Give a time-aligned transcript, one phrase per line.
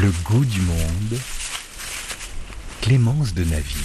[0.00, 1.18] Le goût du monde.
[2.80, 3.76] Clémence de Navy.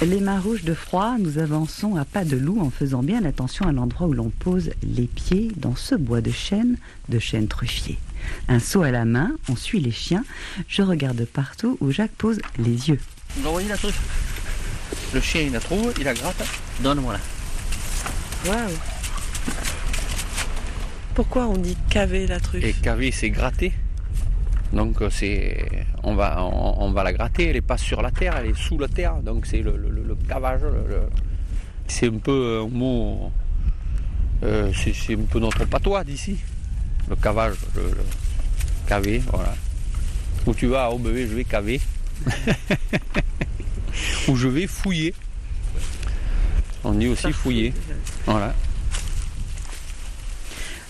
[0.00, 3.66] Les mains rouges de froid, nous avançons à pas de loup en faisant bien attention
[3.68, 6.78] à l'endroit où l'on pose les pieds dans ce bois de chêne,
[7.10, 7.98] de chêne truffier.
[8.48, 10.24] Un seau à la main, on suit les chiens.
[10.66, 13.00] Je regarde partout où Jacques pose les yeux.
[13.36, 14.00] Vous voyez la truffe?
[15.12, 16.42] Le chien, il la trouve, il la gratte.
[16.80, 18.50] Donne-moi la.
[18.50, 18.74] Waouh
[21.14, 22.64] Pourquoi on dit caver la truffe?
[22.64, 23.72] Et caver, c'est gratter.
[24.72, 25.64] Donc euh, c'est,
[26.02, 27.46] on va, on, va la gratter.
[27.48, 29.16] Elle n'est pas sur la terre, elle est sous la terre.
[29.22, 30.60] Donc c'est le, le- le- cavage.
[31.86, 33.30] C'est un peu un mot.
[34.42, 36.38] euh, c'est, un peu notre patois d'ici.
[37.08, 37.82] Le cavage, le,
[38.88, 39.54] caver, voilà.
[40.46, 41.80] Où tu vas, oh bébé, je vais caver.
[44.28, 45.14] Où je vais fouiller.
[46.84, 47.72] On dit aussi fouiller.
[48.26, 48.54] Voilà.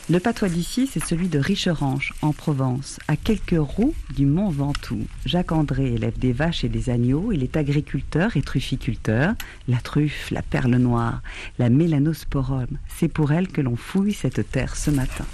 [0.09, 5.05] Le patois d'ici, c'est celui de Richerange, en Provence, à quelques roues du Mont Ventoux.
[5.25, 7.33] Jacques André élève des vaches et des agneaux.
[7.33, 9.35] Il est agriculteur et trufficulteur.
[9.67, 11.23] La truffe, la perle noire,
[11.59, 15.25] la mélanosporum, c'est pour elle que l'on fouille cette terre ce matin.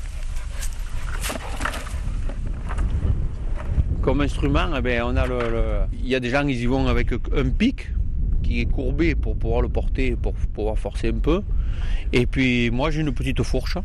[4.00, 6.88] Comme instrument, eh ben, on a le, il y a des gens ils y vont
[6.88, 7.90] avec un pic
[8.42, 11.42] qui est courbé pour pouvoir le porter, pour pouvoir forcer un peu.
[12.14, 13.76] Et puis moi j'ai une petite fourche.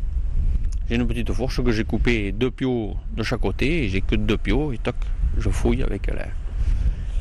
[0.89, 4.15] J'ai une petite fourche que j'ai coupé deux piaux de chaque côté et j'ai que
[4.15, 4.95] deux piaux et toc,
[5.37, 6.27] je fouille avec la-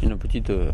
[0.03, 0.51] une petite.
[0.51, 0.71] euh,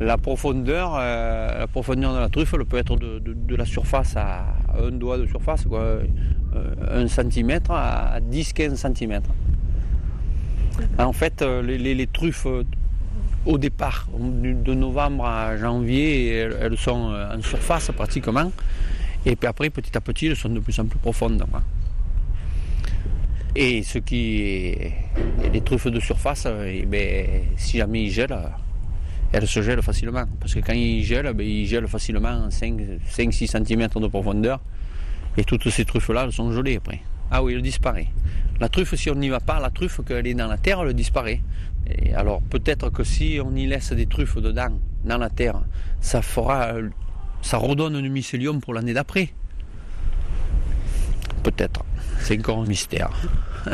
[0.00, 3.64] la profondeur, euh, la profondeur de la truffe elle peut être de, de- de la
[3.64, 4.46] surface à
[4.82, 6.04] un doigt de surface, quoi, euh,
[6.90, 9.30] un centimètre à 10-15 centimètres.
[10.98, 12.46] En fait, les, les- les truffes,
[13.46, 18.50] au départ, de novembre à janvier, elles, sont en surface pratiquement.
[19.24, 21.44] Et puis après, petit à petit, elles sont de plus en plus profondes.
[21.50, 21.62] quoi.
[23.54, 24.74] Et ce qui
[25.52, 28.38] les truffes de surface, euh, eh ben, si jamais ils gèlent,
[29.32, 30.24] elles se gèlent facilement.
[30.40, 34.60] Parce que quand ils gèlent, ben, ils gèlent facilement 5-6 cm de profondeur.
[35.36, 37.00] Et toutes ces truffes-là, elles sont gelées après.
[37.30, 38.08] Ah oui, elles disparaissent.
[38.60, 40.94] La truffe, si on n'y va pas, la truffe, qu'elle est dans la terre, elle
[40.94, 41.40] disparaît.
[41.88, 45.62] Et alors peut-être que si on y laisse des truffes dedans, dans la terre,
[46.00, 46.74] ça fera,
[47.40, 49.30] ça redonne un mycélium pour l'année d'après.
[51.42, 51.84] Peut-être.
[52.20, 53.10] C'est un mystère.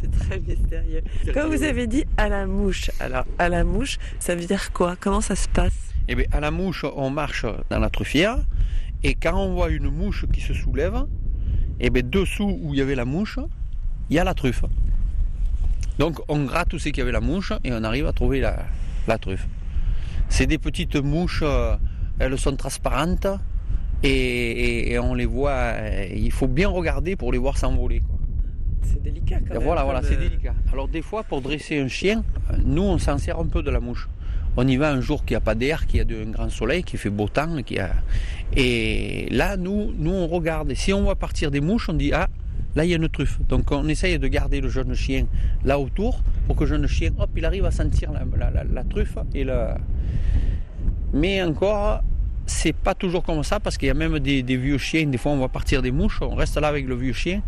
[0.00, 1.02] C'est très mystérieux.
[1.34, 4.96] Quand vous avez dit à la mouche, alors à la mouche, ça veut dire quoi?
[4.98, 5.74] Comment ça se passe?
[6.08, 8.38] Eh bien, à la mouche, on marche dans la truffière,
[9.02, 11.04] et quand on voit une mouche qui se soulève,
[11.80, 13.38] eh bien, dessous où il y avait la mouche,
[14.10, 14.64] il y a la truffe.
[15.98, 18.40] Donc, on gratte où c'est qu'il y avait la mouche, et on arrive à trouver
[18.40, 18.64] la,
[19.06, 19.46] la truffe.
[20.28, 21.76] C'est des petites mouches, euh,
[22.18, 23.26] elles sont transparentes,
[24.02, 28.02] et, et- et on les voit, euh, il faut bien regarder pour les voir s'envoler.
[28.82, 29.62] C'est délicat quand même.
[29.62, 30.54] voilà, voilà, comme, c'est délicat.
[30.72, 32.22] Alors des fois, pour dresser un chien,
[32.64, 34.08] nous, on s'en sert un peu de la mouche.
[34.58, 36.30] On y va un jour qu'il n'y a pas d'air, qu'il y a de- un
[36.30, 37.56] grand soleil, qu'il fait beau temps.
[37.56, 37.90] a...
[38.56, 40.70] Et là, nous, nous, on regarde.
[40.70, 42.28] Et si on voit partir des mouches, on dit, ah,
[42.74, 43.38] là, il y a une truffe.
[43.48, 45.26] Donc on essaye de garder le jeune chien
[45.64, 48.64] là autour pour que le jeune chien, hop, il arrive à sentir la, la- la-
[48.64, 49.18] la truffe.
[49.34, 49.76] Et la...
[51.12, 52.02] Mais encore,
[52.46, 55.06] c'est pas toujours comme ça parce qu'il y a même des, des vieux chiens.
[55.06, 57.42] Des fois, on voit partir des mouches, on reste là avec le vieux chien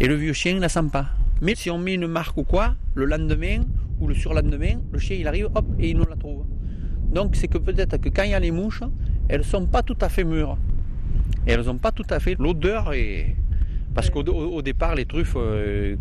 [0.00, 1.06] et le vieux chien ne la sent pas.
[1.42, 3.60] Mais si on met une marque ou quoi, le lendemain
[4.00, 6.44] ou le surlendemain, le chien il arrive, hop, et il nous la trouve.
[7.12, 8.82] Donc c'est que peut-être que quand il y a les mouches,
[9.28, 10.56] elles sont pas tout à fait mûres.
[11.46, 12.92] Et elles n'ont pas tout à fait l'odeur.
[12.92, 13.34] Et...
[13.94, 15.96] Parce qu'au au- au départ, les truffes, euh,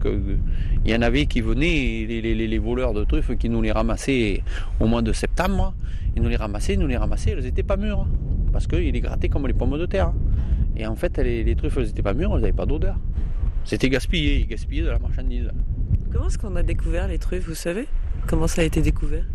[0.86, 4.44] il y en avait qui venaient, les- les voleurs de truffes qui nous les ramassaient
[4.80, 5.74] au mois de septembre.
[6.16, 8.06] Ils nous les ramassaient, ils nous les ramassaient, elles n'étaient pas mûres.
[8.52, 10.14] Parce qu'ils les grattaient comme les pommes de terre.
[10.76, 12.96] Et en fait, les, les truffes, elles n'étaient pas mûres, elles n'avaient pas d'odeur.
[13.66, 15.50] C'était gaspillé, ils gaspillaient de la marchandise.
[16.12, 17.88] Comment est-ce qu'on a découvert les truffes, vous savez?
[18.28, 19.26] Comment ça a été découvert?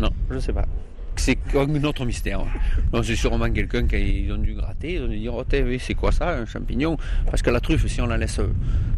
[0.00, 0.64] Non, je ne sais pas.
[1.16, 2.40] C'est comme un autre mystère.
[3.04, 6.10] C'est sûrement quelqu'un qui ont dû gratter, ils ont dû dire oh, t'es- c'est quoi
[6.10, 6.96] ça, un champignon?
[7.26, 8.40] Parce que la truffe, si on la laisse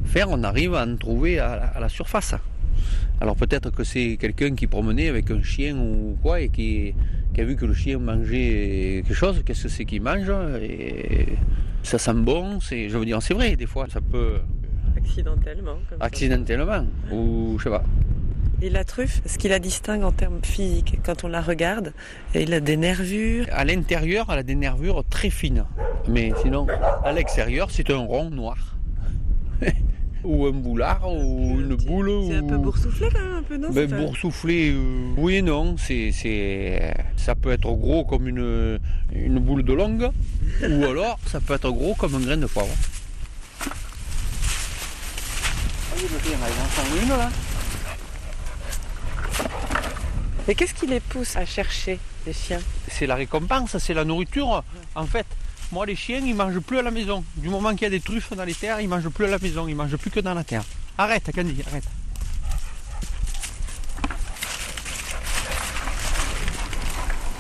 [0.04, 2.34] faire, on arrive à en trouver à, la- à la surface.
[3.21, 6.95] Alors peut-être que c'est quelqu'un qui promenait avec un chien ou quoi et qui,
[7.34, 9.42] qui a vu que le chien mangeait quelque chose.
[9.45, 10.30] Qu'est-ce que c'est qu'il mange
[10.60, 11.27] Et
[11.83, 12.60] ça sent bon.
[12.60, 13.57] C'est, je veux dire, c'est vrai.
[13.57, 14.41] Des fois, ça peut
[14.97, 15.77] Accidentellement.
[15.89, 16.04] Comme ça.
[16.04, 17.84] accidentellement ou je sais pas.
[18.63, 21.92] Et la truffe, ce qui la distingue en termes physiques, quand on la regarde,
[22.34, 23.47] il a des nervures.
[23.53, 25.65] À l'intérieur, elle a des nervures très fines.
[26.09, 26.66] Mais sinon,
[27.04, 28.75] à l'extérieur, c'est un rond noir.
[30.26, 32.10] Ou un boulard, ou une boule.
[32.28, 35.76] C'est un peu boursouflé quand même, un peu, non Ben, boursouflé, euh, oui et non.
[35.78, 38.78] C'est, c'est, ça peut être gros comme une,
[39.12, 40.10] une boule de longue,
[40.62, 42.74] ou alors ça peut être gros comme un grain de poivre.
[50.46, 52.60] Mais qu'est-ce qui les pousse à chercher, les chiens?
[52.88, 54.62] C'est la récompense, c'est la nourriture.
[54.94, 55.26] En fait,
[55.72, 57.24] moi, les chiens, ils mangent plus à la maison.
[57.36, 59.39] Du moment qu'il y a des truffes dans les terres, ils mangent plus à la
[59.39, 60.63] maison, ils mangent plus que dans la terre.
[60.98, 61.84] Arrête, Candy, arrête.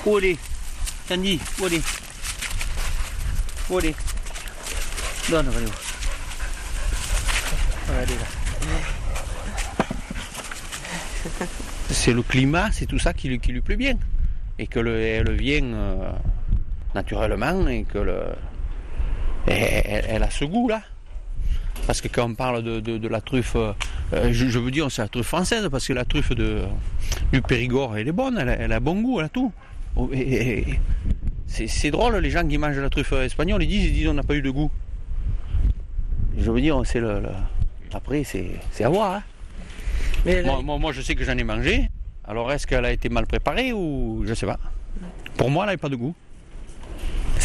[0.04, 0.18] Où
[1.08, 1.80] Candy, où elle
[5.28, 5.66] Donne, allez.
[7.88, 8.20] Regardez là.
[11.90, 13.98] C'est le climat, c'est tout ça qui, lui- qui lui plaît bien.
[14.58, 16.12] Et que le, elle vient euh,
[16.96, 18.18] naturellement et que le,
[19.46, 20.82] elle, elle- elle a ce goût-là.
[21.86, 23.72] Parce que quand on parle de, de- de la truffe, euh,
[24.32, 26.62] je, je veux dire, c'est la truffe française, parce que la truffe de,
[27.32, 29.52] du Périgord, elle est bonne, elle a, elle a bon goût, elle a tout.
[29.94, 30.68] Oh, et- et-
[31.58, 34.14] et c'est, drôle, les gens qui mangent la truffe espagnole, ils disent, ils disent on
[34.14, 34.70] n'a pas eu de goût.
[36.38, 37.28] Je veux dire, c'est le, le-
[37.94, 39.12] après, c'est, c'est à voir.
[39.16, 39.22] hein.
[40.24, 41.88] Mais Moi, moi- moi, je sais que j'en ai mangé.
[42.26, 44.58] Alors, est-ce qu'elle a été mal préparée ou je sais pas
[45.36, 46.14] Pour moi, elle n'avait pas de goût.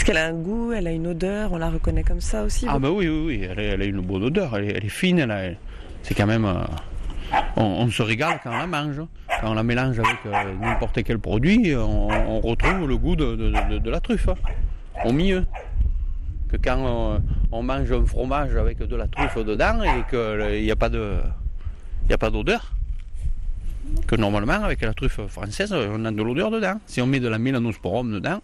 [0.01, 2.65] Est-ce qu'elle a un goût, elle a une odeur, on la reconnaît comme ça aussi
[2.67, 4.85] Ah, ben oui, oui, oui, elle, a- elle a une bonne odeur, elle est, elle
[4.85, 5.51] est fine, elle a-
[6.01, 6.43] c'est quand même.
[6.43, 6.55] euh,
[7.55, 8.99] on, on se régale quand on la mange.
[9.39, 13.35] Quand on la mélange avec euh, n'importe quel produit, on, on retrouve le goût de,
[13.35, 14.33] de- de- de la truffe, hein,
[15.05, 15.45] au milieu.
[16.49, 17.19] Que quand euh,
[17.51, 21.17] on mange un fromage avec de la truffe dedans et qu'il n'y a pas de.
[22.05, 22.73] Il n'y a pas d'odeur.
[24.07, 26.79] Que normalement, avec la truffe française, on a de l'odeur dedans.
[26.87, 28.41] Si on met de la mélanosporum dedans,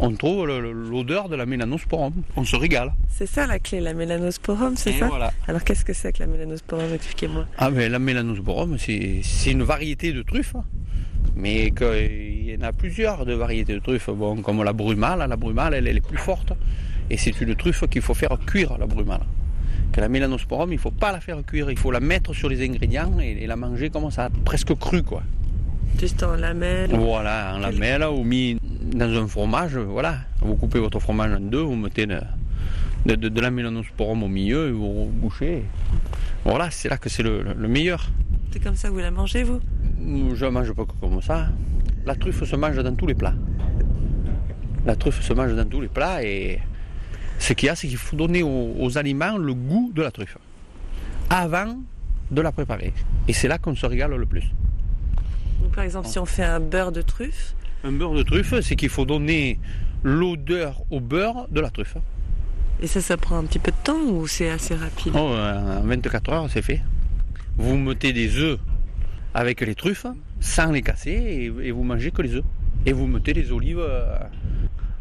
[0.00, 2.12] on trouve l'odeur de la mélanosporum.
[2.36, 2.92] On se régale.
[3.08, 5.32] C'est ça la clé, la mélanosporum, c'est ça voilà.
[5.46, 6.92] Alors qu'est-ce que c'est que la mélanosporum?
[6.92, 7.46] Expliquez-moi.
[7.58, 10.56] Ah ben la mélanosporum, c'est une variété de truffes,
[11.36, 14.10] mais qu'il y en a plusieurs de variétés de truffes.
[14.10, 16.52] Bon, comme la brumale, la brumale, elle, elle est plus forte,
[17.08, 19.22] et c'est une truffe qu'il faut faire cuire, la brumale.
[19.92, 22.48] Que la mélanosporum, il ne faut pas la faire cuire, il faut la mettre sur
[22.48, 25.22] les ingrédients et, et la manger comme ça, presque crue, quoi.
[25.98, 26.90] Juste en lamelles.
[26.94, 30.18] Voilà, en lamelle ou mis dans un fromage, voilà.
[30.40, 32.20] Vous coupez votre fromage en deux, vous mettez de,
[33.06, 35.64] de- de- de la mélanosporum au milieu et vous bouchez.
[36.44, 38.10] Voilà, c'est là que c'est le- le meilleur.
[38.52, 39.60] C'est comme ça que vous la mangez, vous?
[40.34, 41.48] Je ne mange pas comme ça.
[42.04, 43.34] La truffe se mange dans tous les plats.
[44.84, 46.60] La truffe se mange dans tous les plats et
[47.38, 50.10] ce qu'il y a, c'est qu'il faut donner aux, aux aliments le goût de la
[50.10, 50.36] truffe
[51.30, 51.78] avant
[52.30, 52.92] de la préparer.
[53.26, 54.44] Et c'est là qu'on se régale le plus.
[55.64, 58.76] Donc, Par exemple, si on fait un beurre de truffe, Un beurre de truffe, c'est
[58.76, 59.58] qu'il faut donner
[60.02, 61.96] l'odeur au beurre de la truffe.
[62.80, 65.80] et ça, ça prend un petit peu de temps ou c'est assez rapide Oh, en
[65.82, 66.80] 24 heures, c'est fait.
[67.56, 68.58] Vous mettez des œufs
[69.32, 70.06] avec les truffes,
[70.40, 72.44] sans les casser, et, et vous mangez que les œufs.
[72.86, 74.18] Et vous mettez les olives euh,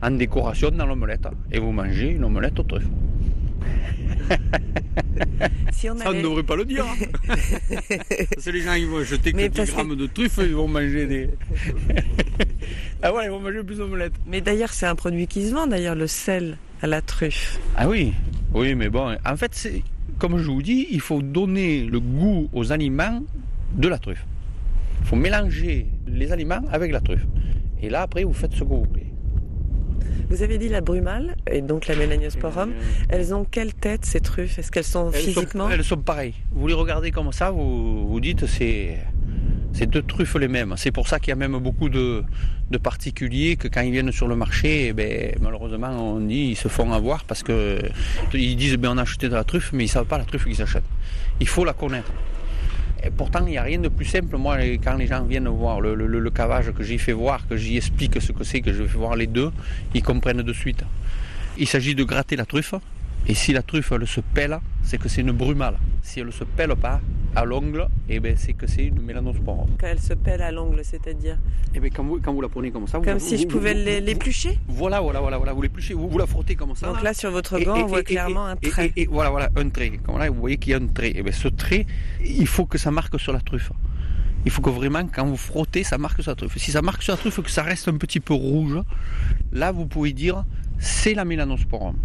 [0.02, 1.28] en décoration dans l'omelette.
[1.52, 2.88] Et vous mangez une omelette aux truffes.
[5.74, 6.86] Si on Ça, on ne devrait pas le dire.
[6.86, 7.06] hein.
[7.28, 10.40] Parce que les gens, ils vont jeter Mais que 10 parce que- grammes de truffes,
[10.42, 11.30] ils vont manger des...
[13.02, 14.14] ah ouais, ils vont manger plus d'omelettes.
[14.28, 17.60] Mais d'ailleurs, c'est un produit qui se vend, d'ailleurs, le sel à la truffe.
[17.76, 18.14] Ah oui,
[18.54, 19.84] oui, mais bon, en fait, c'est
[20.20, 23.22] comme je vous dis, il faut donner le goût aux aliments
[23.76, 24.26] de la truffe.
[25.02, 27.26] Il faut mélanger les aliments avec la truffe.
[27.82, 28.74] Et là, après, vous faites ce que
[30.30, 32.72] vous avez dit la brumale et donc la mélaniosporum.
[33.10, 34.58] Elles ont quelle tête ces truffes?
[34.60, 35.66] Est-ce qu'elles sont Elles physiquement?
[35.66, 36.36] sont, elles sont pareilles.
[36.52, 39.00] Vous les regardez comme ça, vous vous dites c'est
[39.74, 40.76] c'est deux truffes les mêmes.
[40.78, 42.24] C'est pour ça qu'il y a même beaucoup de,
[42.70, 46.56] de particuliers que quand ils viennent sur le marché, eh ben, malheureusement on dit ils
[46.56, 47.80] se font avoir parce que
[48.34, 50.26] ils disent ben, on a acheté de la truffe, mais ils ne savent pas la
[50.26, 50.84] truffe qu'ils achètent.
[51.40, 52.12] Il faut la connaître.
[53.18, 54.38] Pourtant, il n'y a rien de plus simple.
[54.38, 58.22] Moi, quand les gens viennent voir le cavage que j'y fais voir, que j'y explique
[58.22, 59.52] ce que c'est, que je fais voir les deux,
[59.94, 60.84] ils comprennent de suite.
[61.58, 62.76] Il s'agit de gratter la truffe.
[63.28, 65.78] Et si la truffe elle se pèle, c'est que c'est une brumale.
[66.02, 67.00] Si elle ne se pèle pas
[67.36, 69.70] à l'ongle, eh ben, c'est que c'est une mélanosporum.
[69.80, 71.38] Quand elles se pèlent à l'ongle, c'est-à-dire
[71.74, 73.42] Et ben, quand, vous, quand vous la prenez comme ça, vous Comme la- si vous-
[73.44, 74.60] je pouvais l'éplucher?
[74.68, 76.88] Voilà, voilà, voilà, voilà, vous l'épluchez, vous, vous la frottez comme ça.
[76.88, 78.92] Donc là, sur votre gant, et- on voit et- clairement un trait.
[78.96, 79.92] Et, et voilà, voilà, un trait.
[80.04, 81.14] Comme là, vous voyez qu'il y a un trait.
[81.16, 81.86] Et bien, ce trait,
[82.24, 83.72] il faut que ça marque sur la truffe.
[84.46, 86.58] Il faut que vraiment, quand vous frottez, ça marque sur la truffe.
[86.58, 88.78] Si ça marque sur la truffe, que ça reste un petit peu rouge,
[89.54, 90.44] là, vous pouvez dire,
[90.78, 91.96] c'est la mélanosporum.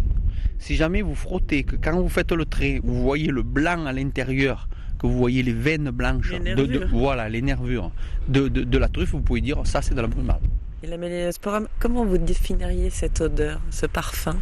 [0.59, 3.93] Si jamais vous frottez, que quand vous faites le trait, vous voyez le blanc à
[3.93, 4.67] l'intérieur,
[4.99, 6.87] que vous voyez les veines blanches, Les de, de- nervures.
[6.91, 7.91] voilà, les nervures
[8.27, 10.41] de, de- de la truffe, vous pouvez dire, ça, c'est de la brumale.
[10.83, 14.35] Et la mélaniosporum, comment vous définiriez cette odeur, ce parfum?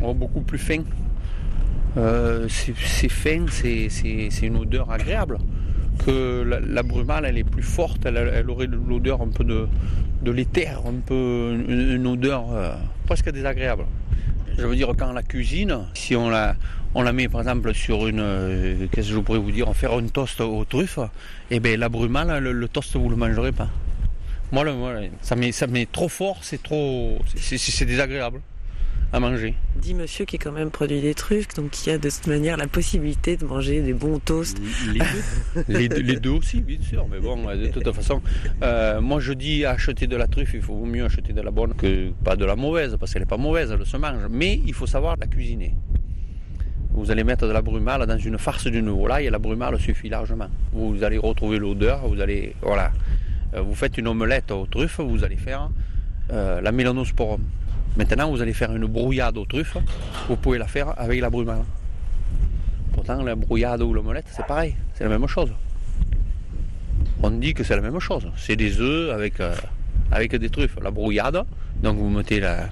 [0.00, 0.82] Oh, beaucoup plus fin.
[1.96, 3.88] Euh, c'est fin, c'est-
[4.46, 5.38] une odeur agréable.
[6.04, 9.42] Que la, la brumale, elle est plus forte, elle, elle aurait de l'odeur un peu
[9.42, 9.66] de,
[10.22, 12.72] de l'éther, un peu une, une odeur euh,
[13.06, 13.82] presque désagréable.
[14.58, 16.56] Je veux dire, quand la cuisine, si on la,
[17.12, 18.18] met par exemple sur une.
[18.20, 20.98] euh, Qu'est-ce que je pourrais vous dire Faire un toast aux truffes,
[21.50, 23.68] et bien la brumale, le, le toast, vous le mangerez pas.
[24.50, 24.64] Moi,
[25.20, 27.18] ça, met, trop fort, c'est trop.
[27.36, 28.40] c'est désagréable
[29.12, 29.54] à manger.
[29.80, 32.56] Dit monsieur qui est quand même produit des truffes, donc qui a de toute manière
[32.58, 34.58] la possibilité de manger des bons toasts.
[34.92, 35.64] Les deux.
[35.68, 37.06] les, deux- les deux aussi, bien sûr.
[37.10, 38.20] Mais bon, de toute façon,
[38.62, 41.74] euh, moi je dis acheter de la truffe, il faut mieux acheter de la bonne
[41.74, 44.26] que pas de la mauvaise, parce qu'elle n'est pas mauvaise, elle se mange.
[44.30, 45.74] Mais il faut savoir la cuisiner.
[46.90, 50.08] Vous allez mettre de la brumale dans une farce d'une volaille et la brumale suffit
[50.08, 50.48] largement.
[50.72, 52.54] Vous allez retrouver l'odeur, vous allez.
[52.60, 52.92] Voilà.
[53.54, 55.70] Euh, Vous faites une omelette aux truffes, vous allez faire
[56.32, 57.40] euh, la mélanosporum.
[57.98, 59.76] Maintenant, vous allez faire une brouillade aux truffes,
[60.28, 61.64] vous pouvez la faire avec la brumale.
[62.92, 65.50] Pourtant, la brouillade ou l'omelette, c'est pareil, c'est la même chose.
[67.24, 68.28] On dit que c'est la même chose.
[68.36, 70.76] C'est des œufs avec, euh, des truffes.
[70.80, 71.42] La brouillade,
[71.82, 72.68] donc vous mettez la,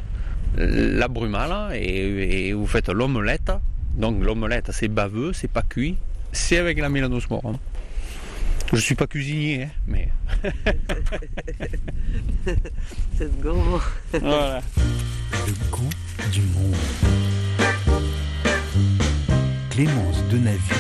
[0.57, 3.51] la brumale et, et vous faites l'omelette.
[3.97, 5.97] Donc l'omelette, c'est baveux, c'est pas cuit,
[6.31, 7.57] c'est avec la mélanosporum.
[8.73, 10.09] Je suis pas cuisinier, hein, mais
[13.17, 13.81] C'est gourmand.
[14.13, 14.61] voilà.
[15.47, 15.91] Le goût
[16.33, 16.75] du monde.
[19.71, 20.75] Clémence Denavue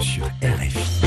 [0.00, 1.02] sur RFI.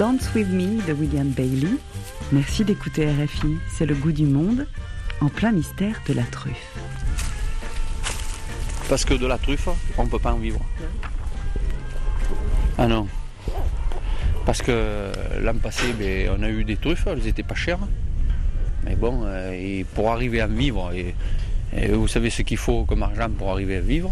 [0.00, 1.76] Dance With Me de William Bailey.
[2.32, 4.66] Merci d'écouter RFI, c'est le goût du monde,
[5.20, 6.74] en plein mystère de la truffe.
[8.88, 10.60] Parce que de la truffe, on ne peut pas en vivre.
[12.78, 13.08] Ah non.
[14.46, 17.86] Parce que l'an passé, ben, on a eu des truffes, elles n'étaient pas chères.
[18.84, 20.94] Mais bon, euh, pour arriver à vivre,
[21.92, 24.10] vous savez ce qu'il faut comme argent pour arriver à vivre.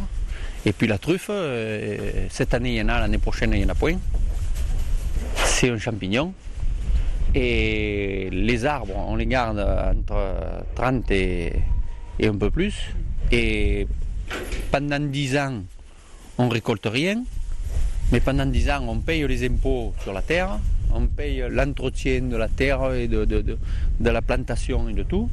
[0.66, 3.64] Et puis la truffe, euh, cette année il y en a, l'année prochaine il n'y
[3.64, 3.96] en a point.
[5.60, 6.34] C'est un champignon.
[7.34, 11.52] Et les arbres, on les garde entre 30 et,
[12.22, 12.94] un peu plus.
[13.32, 13.88] Et
[14.70, 15.62] pendant 10 ans,
[16.38, 17.24] on récolte rien.
[18.12, 20.60] Mais pendant 10 ans, on paye les impôts sur la terre,
[20.94, 23.58] on paye l'entretien de la terre et de
[24.00, 25.28] la plantation et de tout.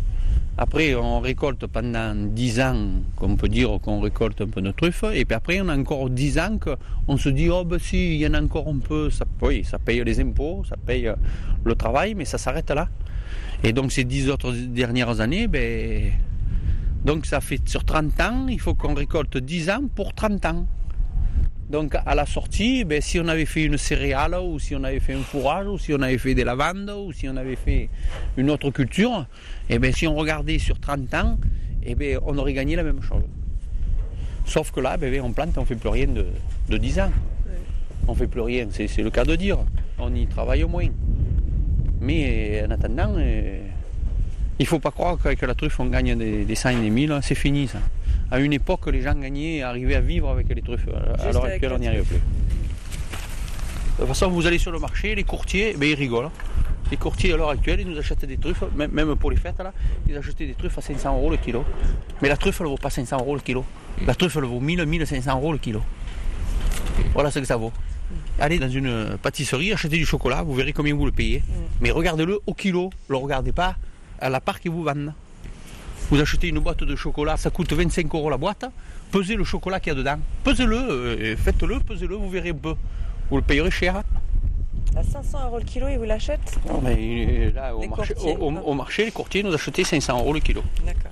[0.58, 5.04] Après, on récolte pendant 10 ans, qu'on peut dire qu'on récolte un peu de truffes,
[5.14, 8.22] et puis après, on a encore 10 ans qu'on se dit, oh ben si, il
[8.22, 9.26] y en a encore un peu, ça,
[9.64, 11.12] ça paye les impôts, ça paye
[11.66, 12.88] le travail, mais ça s'arrête là.
[13.66, 16.12] Et donc, ces 10 autres dernières années, ben,
[17.04, 20.66] donc ça fait sur 30 ans, il faut qu'on récolte 10 ans pour 30 ans.
[21.70, 25.00] Donc à la sortie, ben, si on avait fait une céréale, ou si on avait
[25.00, 27.90] fait un fourrage, ou si on avait fait des lavandes, ou si on avait fait
[28.38, 29.26] une autre culture,
[29.70, 31.38] et ben, si on regardait sur 30 ans,
[31.84, 33.24] et ben, on aurait gagné la même chose.
[34.46, 36.28] Sauf que là, ben, ben, on plante, on ne fait plus rien de,
[36.70, 37.12] de 10 ans.
[38.08, 39.58] On ne fait plus rien, c'est le cas de dire.
[39.98, 40.88] On y travaille au moins.
[42.00, 43.60] Mais en attendant, euh,
[44.60, 46.90] il ne faut pas croire qu'avec la truffe, on gagne des, des 100 et des
[46.92, 47.80] 1000, c'est fini ça.
[48.32, 50.88] À une époque, les gens gagnaient, arrivaient à vivre avec les truffes.
[51.20, 52.18] À l'heure actuelle, on n'y arrive plus.
[52.18, 56.30] De toute façon, vous allez sur le marché, les courtiers, ben, ils rigolent.
[56.92, 59.74] Les courtiers, à l'heure actuelle, ils nous achètent des truffes, même pour les fêtes, là,
[60.08, 61.64] ils achetaient des truffes à 500 euros le kilo.
[62.22, 63.64] Mais la truffe, elle ne vaut pas 500 euros le kilo.
[64.06, 65.82] La truffe, elle vaut 1000, 1500 euros le kilo.
[67.14, 67.72] Voilà ce que ça vaut.
[68.40, 71.42] Allez dans une pâtisserie, achetez du chocolat, vous verrez combien vous le payez.
[71.82, 73.78] Mais regardez-le au kilo, ne le regardez pas
[74.20, 75.14] à la part qu'ils vous vendent.
[76.12, 78.66] Vous achetez une boîte de chocolat, ça coûte 25 euros la boîte.
[79.12, 80.18] Pesez le chocolat qu'il y a dedans.
[80.44, 82.76] Pesez-le, euh, faites-le, pesez-le, vous verrez un peu.
[83.30, 84.04] Vous le payerez cher.
[84.96, 88.38] À 500 euros le kilo, ils vous l'achètent Non, mais euh, là, au marché, courtiers,
[88.40, 90.62] au- au- au marché, les courtiers nous achetaient 500 euros le kilo.
[90.86, 91.12] D'accord.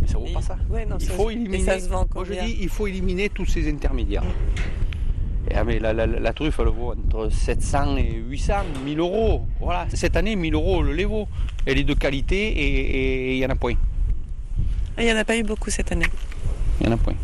[0.00, 0.56] Mais ça vaut pas ça.
[0.68, 1.64] ouais, non, il ça faut se- éliminer.
[1.64, 4.24] Ça se vend Moi je dis, il faut éliminer tous ces intermédiaires.
[5.50, 9.46] Et, ah, mais la, la- la truffe, elle vaut entre 700 et 800, 1000 euros.
[9.60, 9.86] Voilà.
[9.94, 11.28] Cette année, 1000 euros le les vaut.
[11.66, 13.74] Elle est de qualité et et il y en a point.
[14.96, 16.06] Ah, Il n'y en a pas eu beaucoup cette année.
[16.80, 17.14] Il y en a point.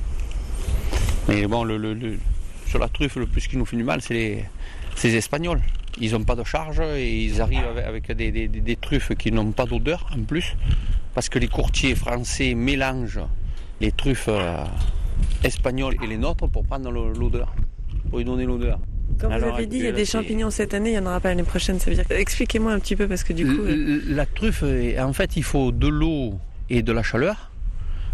[1.28, 2.18] Mais bon, le, le- le-
[2.66, 4.44] sur la truffe, le plus qui nous fait du mal, c'est les,
[5.16, 5.60] Espagnols.
[6.00, 9.32] Ils n'ont pas de charge et ils arrivent avec, avec des, des- des- truffes qui
[9.32, 10.56] n'ont pas d'odeur en plus.
[11.14, 13.20] Parce que les courtiers français mélangent
[13.80, 14.64] les truffes euh,
[15.42, 17.52] espagnoles et les nôtres pour prendre l'odeur,
[18.10, 18.78] pour y donner l'odeur.
[19.20, 21.20] Comme vous avez dit, il y a des champignons cette année, il n'y en aura
[21.20, 21.78] pas l'année prochaine.
[21.80, 22.04] Ça veut dire...
[22.10, 23.62] Expliquez-moi un petit peu parce que du coup...
[23.62, 26.34] euh, La truffe, en fait, il faut de l'eau
[26.68, 27.49] et de la chaleur.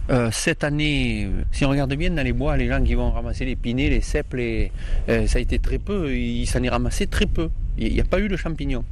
[0.09, 3.45] Euh, cette année, si on regarde bien dans les bois, les gens qui vont ramasser
[3.45, 4.71] les pinets, les cèpes, les-
[5.09, 7.51] euh, ça a été très peu, il s'en est ramassé très peu.
[7.77, 8.85] Il n'y a pas eu de champignons.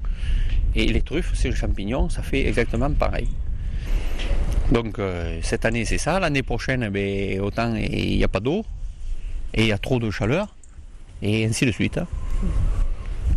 [0.74, 3.28] Et les truffes, c'est le champignon, ça fait exactement pareil.
[4.72, 8.64] Donc euh, cette année c'est ça, l'année prochaine ben, autant il n'y a pas d'eau
[9.52, 10.56] et il y a trop de chaleur
[11.22, 11.98] et ainsi de suite.
[11.98, 12.06] hein.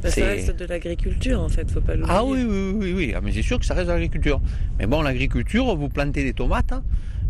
[0.01, 2.15] bah, ça reste de l'agriculture en fait, faut pas l'oublier.
[2.17, 3.13] Ah oui, oui, oui, oui.
[3.15, 4.39] Ah, mais c'est sûr que ça reste de l'agriculture.
[4.79, 6.73] Mais bon, l'agriculture, vous plantez des tomates.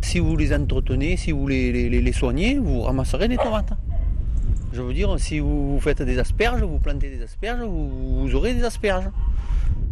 [0.02, 3.74] Si vous les entretenez, si vous les, soignez, vous ramasserez des tomates.
[4.74, 8.64] Je veux dire, si vous, faites des asperges, vous plantez des asperges, vous, aurez des
[8.64, 9.10] asperges.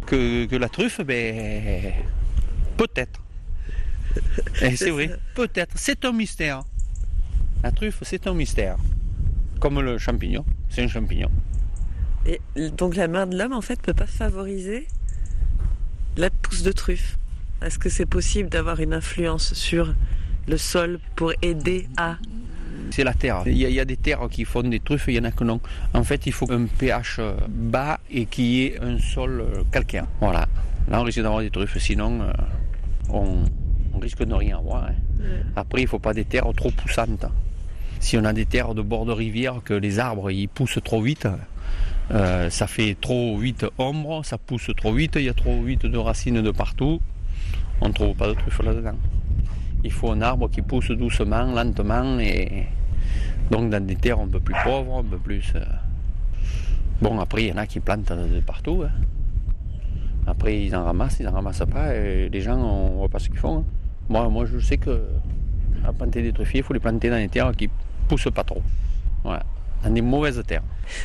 [0.06, 1.92] Que, que la truffe, ben,
[2.76, 3.20] peut-être.
[4.76, 5.74] C'est vrai, peut-être.
[5.76, 6.62] C'est un mystère.
[7.62, 8.76] La truffe, c'est un mystère.
[9.60, 11.30] Comme le champignon, c'est un champignon.
[12.26, 12.40] Et
[12.70, 14.86] donc la main de l'homme en fait peut pas favoriser
[16.16, 17.18] la pousse de truffe.
[17.62, 19.94] Est-ce que c'est possible d'avoir une influence sur
[20.46, 22.16] le sol pour aider à
[22.90, 23.42] C'est la terre.
[23.46, 25.24] Il y, a, il y a des terres qui font des truffes, il y en
[25.24, 25.60] a que non.
[25.94, 30.06] En fait, il faut un pH bas et qu'il y ait un sol calcaire.
[30.20, 30.46] Voilà.
[30.88, 32.32] Là, on risque d'avoir des truffes, sinon, euh,
[33.08, 33.38] on,
[33.94, 34.84] on risque de ne rien avoir.
[34.84, 34.94] hein.
[35.56, 37.26] Après, il ne faut pas des terres trop poussantes.
[37.98, 41.00] Si on a des terres de bord de rivière, que les arbres ils poussent trop
[41.02, 41.26] vite,
[42.12, 45.86] euh, ça fait trop vite ombre, ça pousse trop vite, il y a trop vite
[45.86, 47.00] de racines de partout.
[47.80, 48.96] On ne trouve pas de truffes là-dedans.
[49.84, 52.66] Il faut un arbre qui pousse doucement, lentement, et
[53.50, 55.52] donc dans des terres un peu plus pauvres, un peu plus.
[55.54, 55.64] euh,
[57.00, 58.84] Bon, après, il y en a qui plantent de partout.
[58.86, 58.90] hein.
[60.26, 63.28] Après, ils en ramassent, ils en ramassent pas, et les gens, on voit pas ce
[63.28, 63.58] qu'ils font.
[63.58, 64.28] hein.
[64.30, 65.02] Moi, je sais que
[65.84, 67.68] à planter des truffiers, il faut les planter dans des terres qui
[68.08, 68.62] poussent pas trop.
[69.22, 69.44] Voilà.
[69.84, 70.62] Dans des mauvaises terres.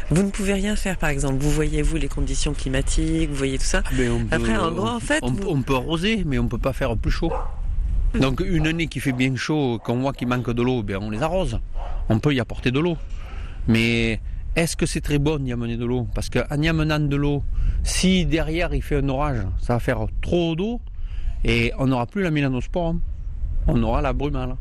[0.10, 1.38] Vous ne pouvez rien faire par exemple.
[1.40, 3.84] Vous voyez vous les conditions climatiques, vous voyez tout ça.
[3.98, 6.58] Mais on Après, en gros, en fait, on, vous- on peut arroser, mais on peut
[6.58, 7.32] pas faire plus chaud.
[8.20, 11.10] Donc une année qui fait bien chaud, qu'on voit qu'il manque de l'eau, ben on
[11.10, 11.60] les arrose.
[12.10, 12.98] On peut y apporter de l'eau.
[13.68, 14.20] Mais
[14.56, 16.08] est-ce que c'est très bon d'y amener de l'eau?
[16.14, 17.44] Parce qu'en y amenant de l'eau,
[17.84, 20.82] si derrière il fait un orage, ça va faire trop d'eau
[21.46, 22.90] et on n'aura plus la mélanospore.
[22.90, 23.00] hein.
[23.68, 24.56] On aura la brumale.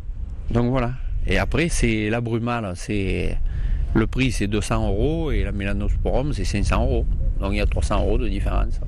[0.51, 0.92] Donc voilà.
[1.27, 3.37] Et après, c'est la brumale, c'est
[3.94, 7.07] le prix c'est 200 euros et la mélanosporum c'est 500 euros.
[7.40, 8.81] Donc il y a 300 euros de différence.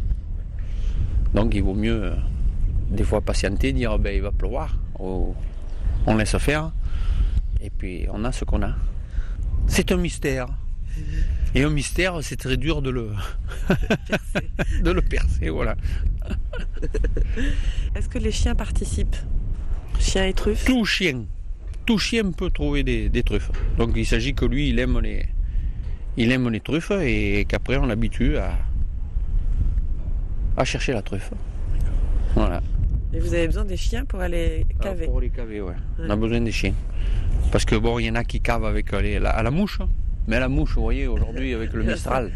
[1.35, 2.15] Donc il vaut mieux euh,
[2.91, 5.35] des fois patienter, dire ben, il va pleuvoir, ou
[6.07, 6.73] on laisse faire,
[7.61, 8.75] et puis on a ce qu'on a.
[9.67, 10.49] C'est un mystère.
[11.55, 13.11] Et un mystère, c'est très dur de le,
[14.83, 15.77] de le percer, voilà.
[17.95, 19.17] Est-ce que les chiens participent?
[19.99, 20.65] Chiens et truffes?
[20.65, 21.25] Tout chien,
[21.85, 23.51] tout chien peut trouver des, des truffes.
[23.79, 25.27] Donc il s'agit que lui, il aime les,
[26.16, 28.53] il aime les truffes et qu'après on l'habitue à,
[30.57, 31.31] à chercher la truffe.
[32.35, 32.61] Voilà.
[33.14, 35.07] Et vous avez besoin des chiens pour aller Ah, caver.
[35.07, 35.75] Pour les caver, ouais.
[35.99, 36.75] On a besoin des chiens.
[37.51, 39.81] Parce que bon, il y en a qui cavent avec les- la, à la mouche.
[40.29, 42.31] Mais la mouche, vous voyez, aujourd'hui, avec le Mistral,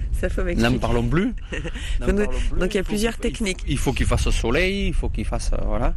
[0.58, 1.32] n'en parlons plus.
[2.00, 2.58] Donc, parlons plus.
[2.58, 3.60] donc il y a plusieurs techniques.
[3.68, 5.52] Il faut qu'il fasse soleil, il faut qu'il fasse.
[5.52, 5.94] euh, Voilà.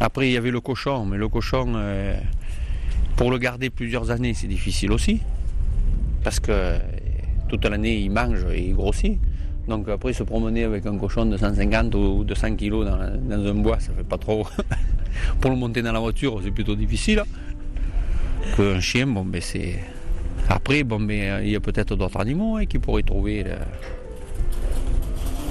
[0.00, 2.16] Après, il y avait le cochon, mais le cochon, euh,
[3.16, 5.20] pour le garder plusieurs années, c'est difficile aussi.
[6.22, 6.78] Parce que euh,
[7.48, 9.18] toute l'année, il mange et il grossit.
[9.68, 13.78] Donc après, se promener avec un cochon de 150 ou 200 kilos dans, un bois,
[13.80, 14.46] ça fait pas trop.
[15.40, 17.22] pour le monter dans la voiture, c'est plutôt difficile.
[18.56, 19.78] Qu'un chien, bon, ben c'est.
[20.48, 23.46] Après, bon, ben, il y a peut-être d'autres animaux hein, qui pourraient trouver.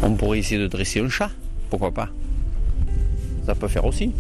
[0.04, 1.32] On pourrait essayer de dresser un chat,
[1.70, 2.10] pourquoi pas.
[3.46, 4.14] Ça peut faire aussi.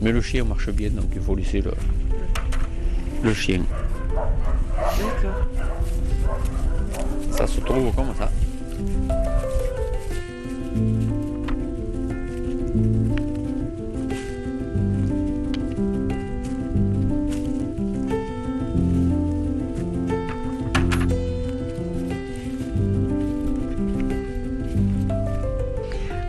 [0.00, 1.72] Mais le chien marche bien, donc il faut laisser le,
[3.24, 3.62] le chien.
[7.32, 8.30] Ça se trouve comme ça.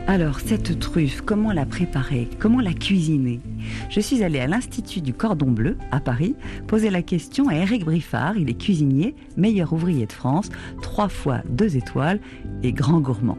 [0.10, 2.28] Alors, cette truffe, comment la préparer?
[2.40, 3.40] Comment la cuisiner?
[3.90, 6.36] Je suis allée à l'Institut du Cordon Bleu, à Paris,
[6.68, 8.38] poser la question à Eric Briffard.
[8.38, 10.50] Il est cuisinier, meilleur ouvrier de France,
[10.82, 12.20] trois fois deux étoiles
[12.64, 13.38] et grand gourmand.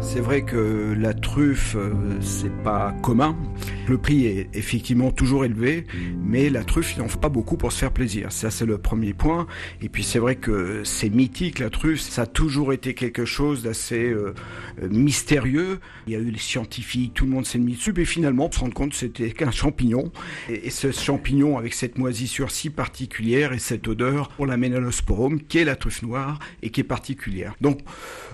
[0.00, 0.94] C'est vrai que
[1.32, 3.34] truffe, euh, c'est pas commun.
[3.88, 5.86] Le prix est effectivement toujours élevé,
[6.22, 8.30] mais la truffe, il n'en faut pas beaucoup pour se faire plaisir.
[8.30, 9.46] Ça, c'est le premier point.
[9.80, 12.00] Et puis, c'est vrai que c'est mythique, la truffe.
[12.00, 14.34] Ça a toujours été quelque chose d'assez euh,
[14.82, 15.80] euh, mystérieux.
[16.06, 18.52] Il y a eu les scientifiques, tout le monde s'est mis dessus, et finalement, on
[18.52, 20.12] se rend compte que c'était qu'un champignon.
[20.50, 25.40] Et, ce champignon, avec cette moisissure si particulière et cette odeur, on l'amène à l'osporum,
[25.40, 27.54] qui est la truffe noire et qui est particulière.
[27.62, 27.80] Donc,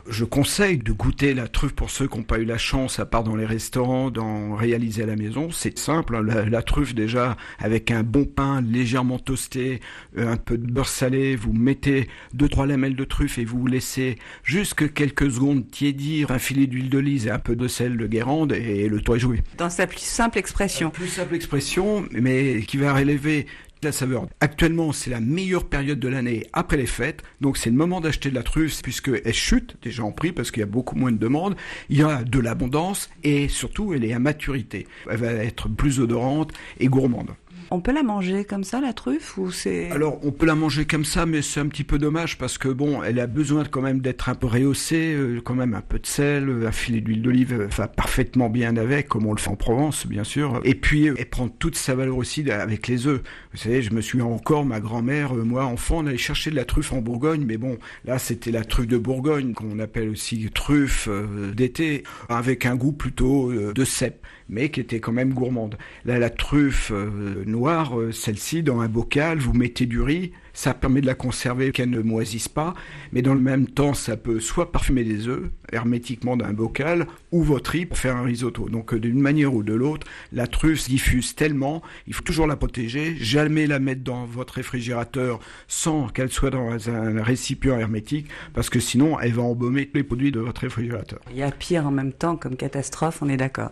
[0.09, 3.07] je conseille de goûter la truffe pour ceux qui n'ont pas eu la chance, à
[3.07, 5.51] part dans les restaurants, d'en réaliser à la maison.
[5.51, 9.81] C'est simple, hein, la, la truffe déjà avec un bon pain légèrement toasté,
[10.17, 13.67] euh, un peu de beurre salé, vous mettez deux trois lamelles de truffe et vous
[13.67, 18.07] laissez jusque quelques secondes tiédir un filet d'huile d'olive et un peu de sel de
[18.07, 19.43] Guérande et le toit est joué.
[19.57, 20.91] Dans sa plus simple expression.
[20.91, 23.47] Plus simple expression, mais qui va relever
[23.83, 24.27] la saveur.
[24.41, 28.31] Actuellement, c'est la meilleure période de l'année après les fêtes, donc c'est le moment d'acheter
[28.31, 31.13] de la truffe puisque elle chute déjà en prix parce qu'il y a beaucoup moins
[31.13, 31.57] de demandes.
[31.89, 34.87] Il y a de l'abondance et surtout elle est à maturité.
[35.11, 37.31] Elle va être plus odorante et gourmande.
[37.71, 39.91] On peut la manger comme ça, la truffe, ou c'est...
[39.91, 42.69] Alors, on peut la manger comme ça, mais c'est un petit peu dommage parce que
[42.69, 45.99] bon, elle a besoin quand même d'être un peu rehaussée, euh, quand même un peu
[45.99, 49.39] de sel, euh, un filet d'huile d'olive euh, va parfaitement bien avec, comme on le
[49.39, 50.61] fait en Provence, bien sûr.
[50.65, 53.23] Et puis, euh, elle prend toute sa valeur aussi avec les œufs.
[53.53, 56.57] Vous savez, je me souviens encore, ma grand-mère, euh, moi, enfant, on allait chercher de
[56.57, 60.49] la truffe en Bourgogne, mais bon, là, c'était la truffe de Bourgogne, qu'on appelle aussi
[60.55, 65.35] truffe euh, d'été, avec un goût plutôt euh, de cèpe mais qui était quand même
[65.35, 65.77] gourmande.
[66.05, 70.75] Là, la truffe euh, noire, euh, celle-ci, dans un bocal, vous mettez du riz, ça
[70.75, 72.75] permet de la conserver, qu'elle ne moisisse pas,
[73.13, 77.43] mais dans le même temps, ça peut soit parfumer des œufs, hermétiquement d'un bocal, ou
[77.43, 78.69] votre riz pour faire un risotto.
[78.69, 82.47] Donc, euh, d'une manière ou de l'autre, la truffe se diffuse tellement, il faut toujours
[82.47, 88.29] la protéger, jamais la mettre dans votre réfrigérateur sans qu'elle soit dans un récipient hermétique,
[88.53, 91.21] parce que sinon, elle va embaumer tous les produits de votre réfrigérateur.
[91.31, 93.71] Il y a pire en même temps comme catastrophe, on est d'accord.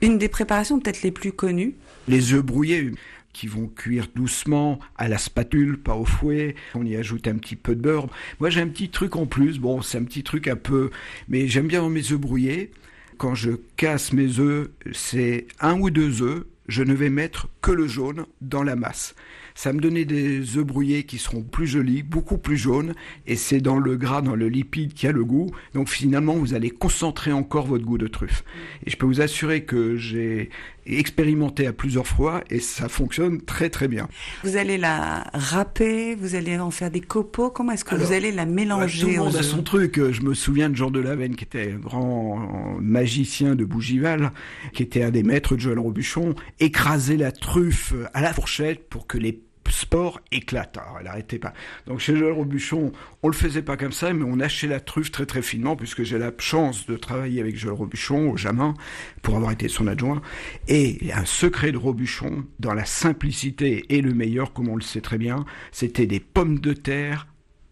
[0.00, 1.74] Une des préparations peut-être les plus connues,
[2.08, 2.92] les œufs brouillés
[3.32, 6.54] qui vont cuire doucement à la spatule, pas au fouet.
[6.74, 8.08] On y ajoute un petit peu de beurre.
[8.40, 9.58] Moi, j'ai un petit truc en plus.
[9.58, 10.90] Bon, c'est un petit truc un peu,
[11.28, 12.70] mais j'aime bien mes œufs brouillés.
[13.18, 16.44] Quand je casse mes œufs, c'est un ou deux œufs.
[16.68, 19.14] Je ne vais mettre que le jaune dans la masse.
[19.54, 22.94] Ça me donnait des œufs brouillés qui seront plus jolis, beaucoup plus jaunes,
[23.26, 25.50] et c'est dans le gras, dans le lipide qui a le goût.
[25.74, 28.44] Donc finalement, vous allez concentrer encore votre goût de truffe.
[28.86, 30.50] Et je peux vous assurer que j'ai
[30.86, 34.08] expérimenté à plusieurs fois et ça fonctionne très très bien.
[34.44, 38.12] vous allez la râper, vous allez en faire des copeaux, comment est-ce que Alors, vous
[38.12, 40.00] allez la Ouais, mélanger tout le monde a son truc.
[40.10, 44.32] Je me souviens de Jean de Lavenne, qui était un grand magicien de Bougival,
[44.72, 49.06] qui était un des maîtres de Joël Robuchon, écraser la truffe à la fourchette pour
[49.06, 50.78] que les spores éclatent.
[50.78, 51.52] Alors, elle n'arrêtait pas.
[51.86, 55.10] Donc chez Joël Robuchon, on le faisait pas comme ça, mais on hachait la truffe
[55.10, 58.74] très très finement, puisque j'ai la chance de travailler avec Joël Robuchon au Jamin,
[59.22, 60.22] pour avoir été son adjoint.
[60.68, 65.00] Et un secret de Robuchon, dans la simplicité et le meilleur, comme on le sait
[65.00, 67.26] très bien, c'était des pommes de terre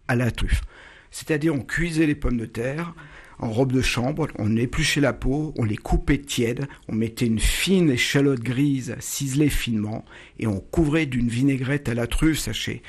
[0.08, 0.62] à la truffe.
[1.10, 2.94] C'est-à-dire on cuisait les pommes de terre
[3.40, 7.38] en robe de chambre, on épluchait la peau, on les coupait tièdes, on mettait une
[7.38, 10.04] fine échalote grise ciselée finement
[10.38, 12.82] et on couvrait d'une vinaigrette à la truffe, sachez.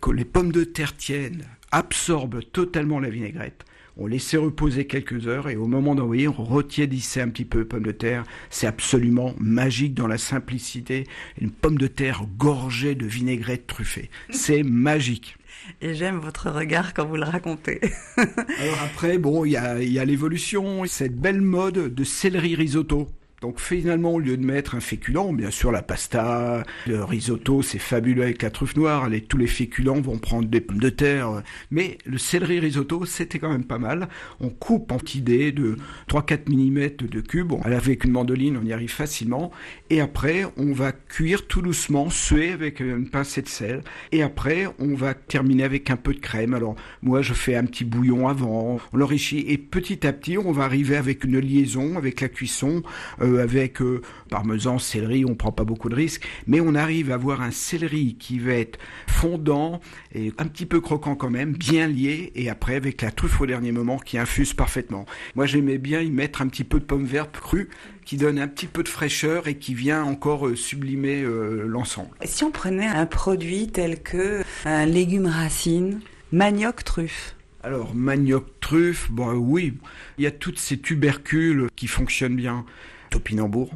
[0.00, 3.64] Que les pommes de terre tiennent, absorbent totalement la vinaigrette.
[4.00, 7.82] On laissait reposer quelques heures et au moment d'envoyer, on retiédissait un petit peu pommes
[7.82, 8.22] de terre.
[8.48, 11.04] C'est absolument magique dans la simplicité.
[11.40, 14.08] Une pomme de terre gorgée de vinaigrette truffée.
[14.30, 15.36] C'est magique.
[15.80, 17.80] Et j'aime votre regard quand vous le racontez.
[18.16, 23.08] Alors après, bon, il y a, l'évolution, cette belle mode de céleri risotto.
[23.40, 27.78] Donc finalement, au lieu de mettre un féculent, bien sûr la pasta, le risotto, c'est
[27.78, 31.98] fabuleux avec la truffe noire, tous les féculents vont prendre des pommes de terre, mais
[32.04, 34.08] le céleri risotto, c'était quand même pas mal.
[34.40, 35.76] On coupe en petits dés de
[36.08, 39.52] 3-4 mm de cubes, bon, avec une mandoline, on y arrive facilement,
[39.88, 44.66] et après, on va cuire tout doucement, suer avec une pincée de sel, et après,
[44.80, 46.54] on va terminer avec un peu de crème.
[46.54, 50.50] Alors, moi, je fais un petit bouillon avant, on l'enrichit, et petit à petit, on
[50.50, 52.82] va arriver avec une liaison, avec la cuisson,
[53.20, 57.14] euh, avec euh, parmesan, céleri, on prend pas beaucoup de risques, mais on arrive à
[57.14, 59.80] avoir un céleri qui va être fondant
[60.14, 63.46] et un petit peu croquant quand même, bien lié, et après avec la truffe au
[63.46, 65.04] dernier moment qui infuse parfaitement.
[65.34, 67.68] Moi j'aimais bien y mettre un petit peu de pomme verte crue
[68.08, 72.08] qui donne un petit peu de fraîcheur et qui vient encore euh, sublimer euh, l'ensemble.
[72.24, 76.00] Si on prenait un produit tel que un légume racine,
[76.32, 79.74] manioc truffe, Alors, manioc truffe, bon oui,
[80.16, 82.64] il y a toutes ces tubercules qui fonctionnent bien.
[83.10, 83.70] Topinambour,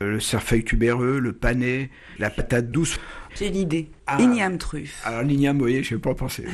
[0.00, 2.98] le cerfeuil tubéreux, le panais, la patate douce.
[3.34, 3.90] j'ai l'idée.
[4.06, 4.18] Ah.
[4.20, 5.00] Igname truffe.
[5.04, 6.44] Alors l'igname, vous voyez, je n'ai pas pensé.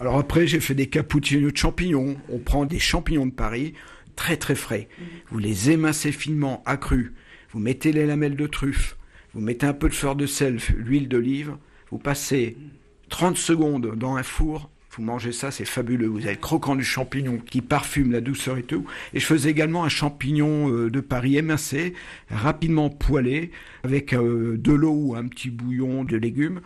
[0.00, 2.16] Alors après, j'ai fait des cappuccinos de champignons.
[2.28, 3.74] On prend des champignons de Paris,
[4.16, 4.88] très très frais.
[5.30, 7.12] Vous les émincez finement, accrus.
[7.50, 8.96] Vous mettez les lamelles de truffe.
[9.32, 11.56] Vous mettez un peu de fleur de sel, l'huile d'olive.
[11.92, 12.56] Vous passez
[13.10, 14.71] 30 secondes dans un four.
[14.94, 16.06] Vous mangez ça, c'est fabuleux.
[16.06, 18.84] Vous avez le croquant du champignon qui parfume la douceur et tout.
[19.14, 21.94] Et je faisais également un champignon euh, de Paris émincé,
[22.30, 23.52] rapidement poêlé,
[23.84, 26.60] avec euh, de l'eau ou un petit bouillon de légumes.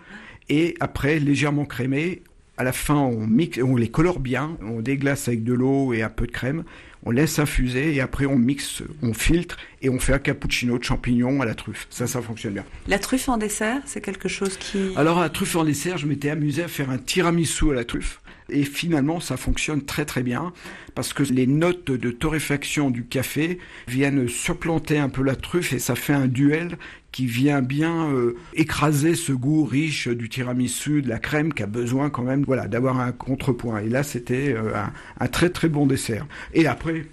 [0.49, 2.23] Et après, légèrement crémé.
[2.57, 4.57] À la fin, on mixe, on les colore bien.
[4.61, 6.65] On déglace avec de l'eau et un peu de crème.
[7.09, 10.83] On laisse infuser et après on mixe, on filtre et on fait un cappuccino de
[10.83, 11.87] champignons à la truffe.
[11.89, 12.65] Ça, ça fonctionne bien.
[12.89, 14.91] La truffe en dessert, c'est quelque chose qui...
[14.97, 18.21] Alors, à truffe en dessert, je m'étais amusé à faire un tiramisu à la truffe.
[18.49, 20.53] Et finalement, ça fonctionne très très bien
[20.97, 25.79] parce que les notes de torréfaction du café viennent supplanter un peu la truffe et
[25.79, 26.77] ça fait un duel
[27.17, 31.67] qui vient bien euh, écraser ce goût riche du tiramisu, de la crème qui a
[31.67, 33.79] besoin quand même voilà, d'avoir un contrepoint.
[33.79, 34.75] Et là, c'était euh,
[35.19, 36.27] un, très très bon dessert.
[36.53, 37.07] Et après,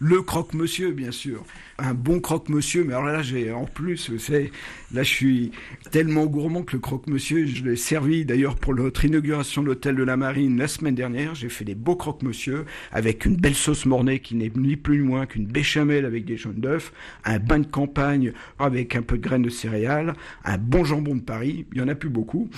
[0.00, 1.44] le croque-monsieur, bien sûr.
[1.76, 4.52] Un bon croque-monsieur, mais alors là, j'ai en plus, c'est
[4.92, 5.50] là, je suis
[5.90, 10.04] tellement gourmand que le croque-monsieur, je l'ai servi d'ailleurs pour notre inauguration de l'hôtel de
[10.04, 11.34] la Marine la semaine dernière.
[11.34, 15.08] J'ai fait des beaux croque-monsieur avec une belle sauce mornay qui n'est ni plus ni
[15.08, 16.92] moins qu'une béchamel avec des jaunes d'œufs,
[17.24, 21.22] un bain de campagne avec un peu de graines de céréales, un bon jambon de
[21.22, 22.48] Paris, il y en a plus beaucoup,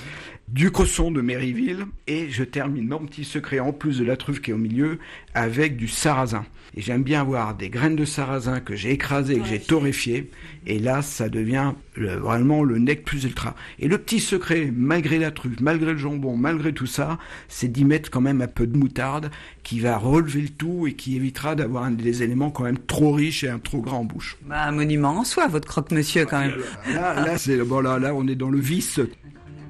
[0.49, 4.41] du cosson de Méryville, et je termine mon petit secret en plus de la truffe
[4.41, 4.99] qui est au milieu
[5.35, 6.45] avec du sarrasin.
[6.77, 10.31] Et j'aime bien avoir des graines de sarrasin que j'ai écrasées, que j'ai torréfiées,
[10.67, 13.55] et là, ça devient le- vraiment le nec plus ultra.
[13.79, 17.85] Et le petit secret, malgré la truffe, malgré le jambon, malgré tout ça, c'est d'y
[17.85, 19.31] mettre quand même un peu de moutarde
[19.63, 23.45] qui va relever le tout et qui évitera d'avoir des éléments quand même trop riches
[23.45, 24.37] et un trop grand en bouche.
[24.45, 26.55] Bah, un monument en soi, votre croque-monsieur, quand même.
[26.93, 28.99] Là, là, c'est bon, là, là, on est dans le vice.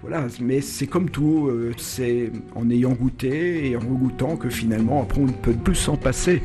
[0.03, 5.03] Voilà, mais c'est comme tout, euh, c'est en ayant goûté et en regoûtant que finalement
[5.03, 6.40] après on ne peut plus s'en passer.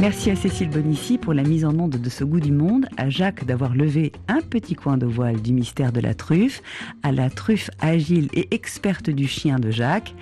[0.00, 3.10] Merci à Cécile Bonissi pour la mise en onde de ce goût du monde, à
[3.10, 6.62] Jacques d'avoir levé un petit coin de voile du mystère de la truffe,
[7.02, 10.14] à la truffe agile et experte du chien de Jacques,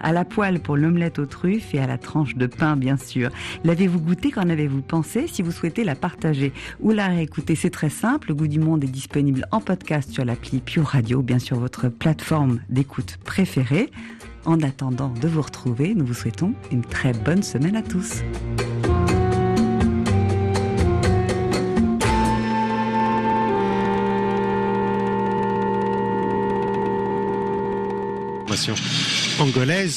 [0.00, 3.30] à la poêle pour l'omelette aux truffes et à la tranche de pain bien sûr.
[3.64, 4.30] L'avez-vous goûté?
[4.30, 5.26] Qu'en avez-vous pensé?
[5.26, 8.28] Si vous souhaitez la partager ou la réécouter, c'est très simple.
[8.28, 11.88] Le goût du monde est disponible en podcast sur l'appli Pure Radio, bien sûr votre
[11.88, 13.90] plateforme d'écoute préférée.
[14.44, 18.22] En attendant de vous retrouver, nous vous souhaitons une très bonne semaine à tous.
[28.54, 29.92] Angolaise